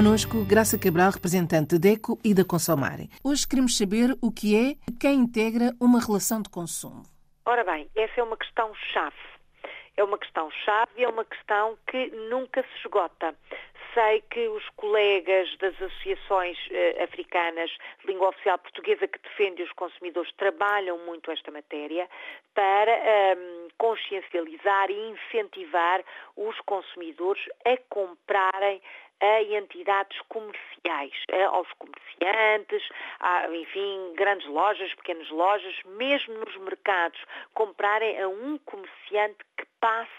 [0.00, 3.10] connosco Graça Cabral, representante da DECO e da Consomare.
[3.22, 7.02] Hoje queremos saber o que é quem integra uma relação de consumo.
[7.44, 9.14] Ora bem, essa é uma questão chave.
[9.98, 13.34] É uma questão chave e é uma questão que nunca se esgota.
[13.92, 19.72] Sei que os colegas das associações eh, africanas de língua oficial portuguesa que defendem os
[19.72, 22.08] consumidores trabalham muito esta matéria
[22.54, 26.02] para ehm, consciencializar e incentivar
[26.36, 28.80] os consumidores a comprarem
[29.20, 31.12] a entidades comerciais,
[31.50, 32.88] aos comerciantes,
[33.20, 37.20] a, enfim, grandes lojas, pequenas lojas, mesmo nos mercados,
[37.54, 40.10] comprarem a um comerciante que passe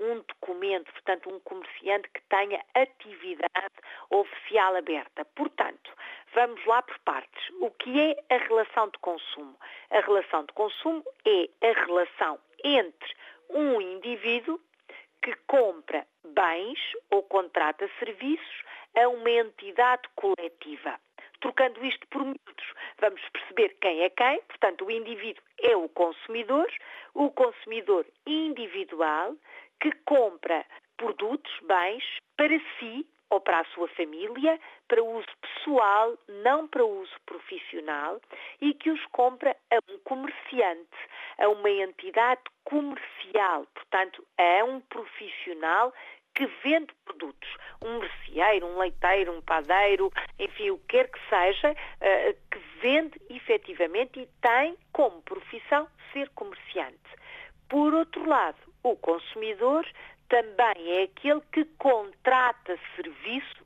[0.00, 3.74] um documento, portanto, um comerciante que tenha atividade
[4.08, 5.24] oficial aberta.
[5.36, 5.92] Portanto,
[6.34, 7.50] vamos lá por partes.
[7.60, 9.54] O que é a relação de consumo?
[9.90, 13.14] A relação de consumo é a relação entre
[13.50, 14.58] um indivíduo
[15.22, 16.78] que compra bens
[17.10, 18.62] ou contrata serviços
[18.96, 20.98] a uma entidade coletiva.
[21.40, 26.70] Trocando isto por miúdos, vamos perceber quem é quem, portanto, o indivíduo é o consumidor,
[27.14, 29.34] o consumidor individual
[29.80, 32.04] que compra produtos, bens,
[32.36, 38.20] para si ou para a sua família, para uso pessoal, não para uso profissional,
[38.60, 40.96] e que os compra a um comerciante,
[41.38, 45.94] a uma entidade comercial, portanto, a um profissional
[46.34, 47.48] que vende produtos,
[47.84, 53.20] um merceeiro, um leiteiro, um padeiro, enfim, o que quer que seja, uh, que vende
[53.28, 56.98] efetivamente e tem como profissão ser comerciante.
[57.68, 59.86] Por outro lado, o consumidor
[60.30, 63.60] também é aquele que contrata serviços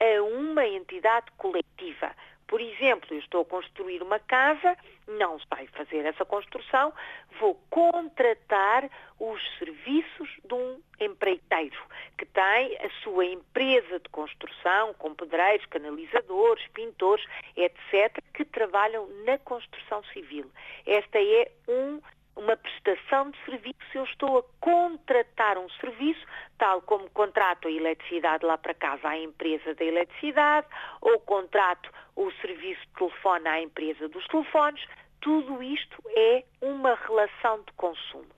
[0.00, 2.12] a uma entidade coletiva.
[2.48, 4.76] Por exemplo, eu estou a construir uma casa,
[5.08, 6.92] não sei fazer essa construção,
[7.40, 11.80] vou contratar os serviços de um empreiteiro
[12.18, 17.24] que tem a sua empresa de construção, com pedreiros, canalizadores, pintores,
[17.56, 20.50] etc., que trabalham na construção civil.
[20.84, 22.02] Esta é um
[22.36, 26.24] uma prestação de serviço, eu estou a contratar um serviço,
[26.58, 30.66] tal como contrato a eletricidade lá para casa à empresa da eletricidade,
[31.00, 34.84] ou contrato o serviço de telefone à empresa dos telefones,
[35.20, 38.30] tudo isto é uma relação de consumo.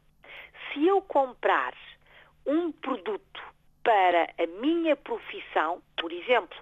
[0.72, 1.72] Se eu comprar
[2.46, 3.42] um produto
[3.82, 6.58] para a minha profissão, por exemplo,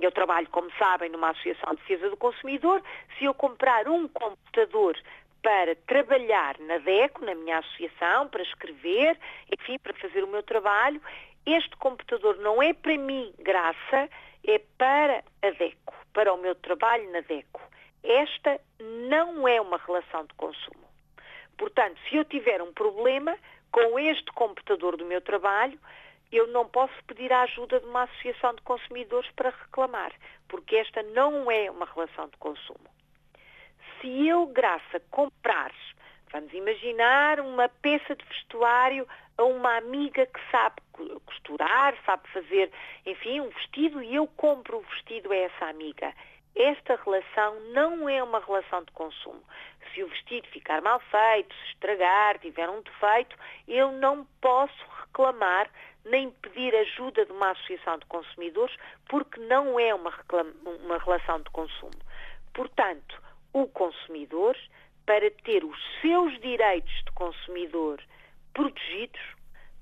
[0.00, 2.82] eu trabalho, como sabem, numa Associação de Defesa do Consumidor,
[3.18, 4.96] se eu comprar um computador
[5.42, 9.18] para trabalhar na DECO, na minha associação, para escrever,
[9.50, 11.02] enfim, para fazer o meu trabalho.
[11.44, 14.08] Este computador não é para mim graça,
[14.46, 17.60] é para a DECO, para o meu trabalho na DECO.
[18.04, 20.88] Esta não é uma relação de consumo.
[21.58, 23.36] Portanto, se eu tiver um problema
[23.72, 25.78] com este computador do meu trabalho,
[26.30, 30.12] eu não posso pedir a ajuda de uma associação de consumidores para reclamar,
[30.48, 32.92] porque esta não é uma relação de consumo
[34.02, 35.72] se eu, Graça, comprar,
[36.32, 39.06] vamos imaginar, uma peça de vestuário
[39.38, 40.76] a uma amiga que sabe
[41.24, 42.70] costurar, sabe fazer,
[43.06, 46.12] enfim, um vestido e eu compro o vestido a essa amiga.
[46.54, 49.42] Esta relação não é uma relação de consumo.
[49.94, 53.36] Se o vestido ficar mal feito, se estragar, tiver um defeito,
[53.66, 55.70] eu não posso reclamar
[56.04, 58.76] nem pedir ajuda de uma associação de consumidores,
[59.08, 60.12] porque não é uma,
[60.64, 61.98] uma relação de consumo.
[62.52, 64.56] Portanto, o consumidor,
[65.04, 68.02] para ter os seus direitos de consumidor
[68.54, 69.20] protegidos,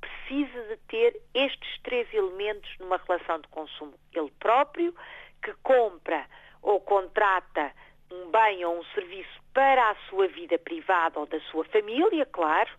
[0.01, 3.95] precisa de ter estes três elementos numa relação de consumo.
[4.15, 4.95] Ele próprio,
[5.43, 6.27] que compra
[6.63, 7.73] ou contrata
[8.11, 12.71] um bem ou um serviço para a sua vida privada ou da sua família, claro,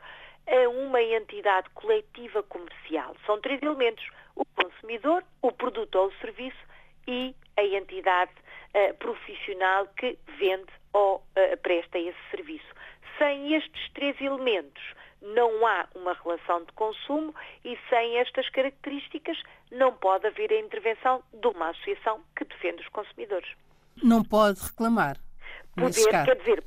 [0.47, 3.15] a uma entidade coletiva comercial.
[3.25, 6.70] São três elementos: o consumidor, o produto ou o serviço
[7.07, 8.31] e a entidade
[8.73, 12.65] uh, profissional que vende ou uh, presta esse serviço.
[13.17, 14.81] Sem estes três elementos,
[15.21, 17.33] não há uma relação de consumo
[17.63, 19.37] e sem estas características
[19.71, 23.49] não pode haver a intervenção de uma associação que defende os consumidores.
[24.01, 25.17] Não pode reclamar.
[25.75, 26.63] Poder, quer dizer,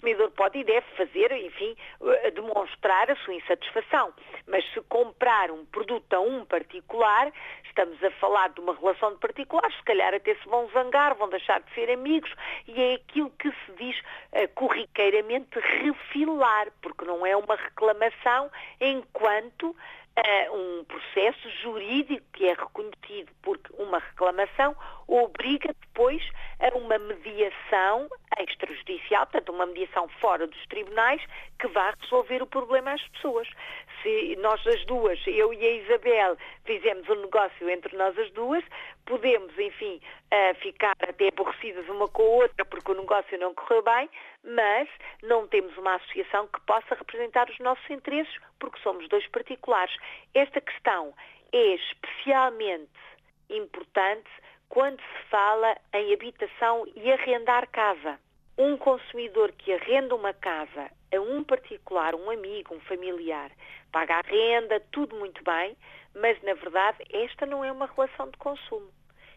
[0.00, 4.12] consumidor pode e deve fazer, enfim, eh, demonstrar a sua insatisfação.
[4.46, 7.30] Mas se comprar um produto a um particular,
[7.64, 11.28] estamos a falar de uma relação de particulares, se calhar até se vão zangar, vão
[11.28, 12.32] deixar de ser amigos,
[12.66, 18.50] e é aquilo que se diz uh, corriqueiramente refilar, porque não é uma reclamação
[18.80, 24.76] enquanto uh, um processo jurídico que é reconhecido porque uma reclamação
[25.10, 26.22] obriga depois
[26.60, 28.08] a uma mediação
[28.38, 31.22] extrajudicial, portanto uma mediação fora dos tribunais
[31.58, 33.48] que vá resolver o problema às pessoas.
[34.02, 38.64] Se nós as duas, eu e a Isabel, fizemos um negócio entre nós as duas,
[39.04, 40.00] podemos, enfim,
[40.32, 44.08] uh, ficar até aborrecidas uma com a outra porque o negócio não correu bem,
[44.44, 44.88] mas
[45.22, 49.94] não temos uma associação que possa representar os nossos interesses porque somos dois particulares.
[50.34, 51.12] Esta questão
[51.52, 52.88] é especialmente
[53.50, 54.30] importante
[54.70, 58.18] quando se fala em habitação e arrendar casa.
[58.56, 63.50] Um consumidor que arrenda uma casa a um particular, um amigo, um familiar,
[63.90, 65.76] paga a renda, tudo muito bem,
[66.14, 68.88] mas na verdade esta não é uma relação de consumo.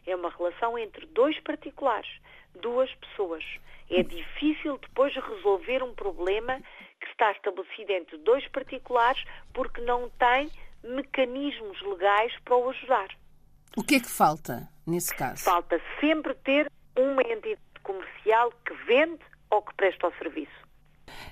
[0.06, 2.12] É uma relação entre dois particulares,
[2.62, 3.44] duas pessoas.
[3.90, 6.62] É difícil depois resolver um problema
[7.00, 10.52] que está estabelecido entre dois particulares porque não tem
[10.84, 13.08] mecanismos legais para o ajudar.
[13.76, 15.44] O que é que falta nesse caso?
[15.44, 19.20] Falta sempre ter uma entidade comercial que vende
[19.50, 20.52] ou que presta o serviço.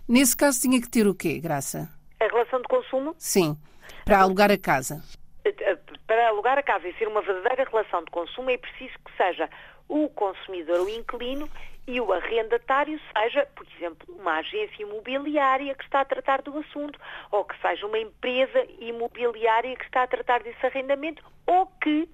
[0.08, 1.90] Nesse caso tinha que ter o quê, Graça?
[2.20, 3.16] A relação de consumo?
[3.18, 3.58] Sim,
[4.06, 5.02] para alugar a casa.
[5.44, 8.94] Eh, eh, para alugar a casa e ser uma verdadeira relação de consumo é preciso
[9.06, 9.50] que seja
[9.88, 11.50] o consumidor, o inquilino,
[11.88, 17.00] e o arrendatário seja, por exemplo, uma agência imobiliária que está a tratar do assunto,
[17.32, 22.08] ou que seja uma empresa imobiliária que está a tratar desse arrendamento, ou que,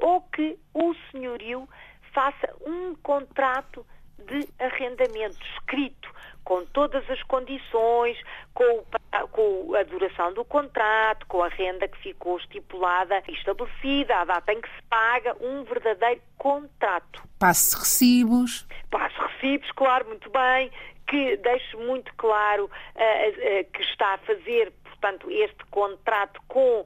[0.00, 1.68] ou que o senhorio
[2.12, 3.86] faça um contrato
[4.26, 6.10] de arrendamento escrito,
[6.44, 8.18] com todas as condições,
[8.54, 8.84] com,
[9.30, 14.52] com, a duração do contrato, com a renda que ficou estipulada e estabelecida, a data
[14.52, 17.22] em que se paga, um verdadeiro contrato.
[17.38, 18.66] Passe recibos.
[18.90, 20.70] Passe recibos, claro, muito bem,
[21.06, 26.84] que deixe muito claro uh, uh, que está a fazer, portanto, este contrato com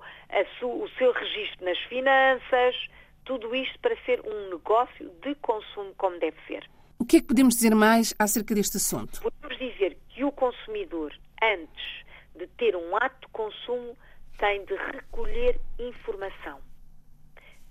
[0.58, 2.76] su, o seu registro nas finanças,
[3.24, 6.68] tudo isto para ser um negócio de consumo como deve ser.
[6.98, 9.20] O que é que podemos dizer mais acerca deste assunto?
[9.20, 11.12] Podemos dizer que o consumidor,
[11.42, 12.04] antes
[12.36, 13.96] de ter um ato de consumo,
[14.38, 16.60] tem de recolher informação.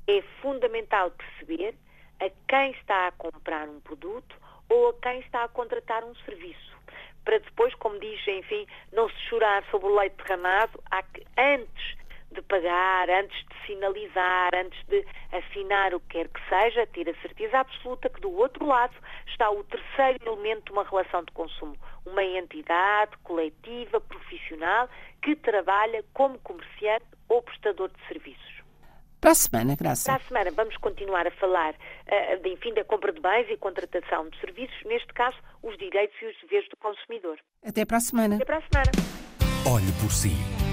[0.08, 1.76] É fundamental perceber
[2.20, 4.36] a quem está a comprar um produto
[4.70, 6.74] ou a quem está a contratar um serviço.
[7.24, 11.98] Para depois, como diz, enfim, não se chorar sobre o leite derramado, há que antes
[12.34, 17.22] de pagar, antes de sinalizar, antes de assinar o que quer que seja, ter a
[17.22, 18.94] certeza absoluta que do outro lado
[19.28, 24.90] está o terceiro elemento de uma relação de consumo, uma entidade coletiva, profissional,
[25.22, 28.64] que trabalha como comerciante ou prestador de serviços.
[29.22, 30.12] Para a semana, Graça.
[30.12, 33.56] Para a semana vamos continuar a falar, uh, de, enfim, da compra de bens e
[33.56, 37.40] contratação de serviços, neste caso, os direitos e os deveres do consumidor.
[37.66, 38.36] Até para a semana.
[38.36, 38.92] Até para a semana.
[39.66, 40.73] Olhe por si